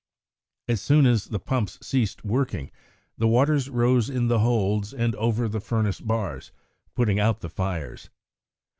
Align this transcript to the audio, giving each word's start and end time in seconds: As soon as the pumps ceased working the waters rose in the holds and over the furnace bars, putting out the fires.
As 0.67 0.81
soon 0.81 1.05
as 1.05 1.25
the 1.25 1.37
pumps 1.37 1.77
ceased 1.85 2.25
working 2.25 2.71
the 3.19 3.27
waters 3.27 3.69
rose 3.69 4.09
in 4.09 4.29
the 4.29 4.39
holds 4.39 4.95
and 4.95 5.13
over 5.13 5.47
the 5.47 5.61
furnace 5.61 6.01
bars, 6.01 6.51
putting 6.95 7.19
out 7.19 7.41
the 7.41 7.49
fires. 7.49 8.09